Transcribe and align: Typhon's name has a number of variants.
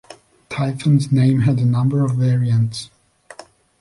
Typhon's 0.49 1.11
name 1.11 1.41
has 1.41 1.61
a 1.61 1.65
number 1.65 2.03
of 2.03 2.15
variants. 2.15 2.89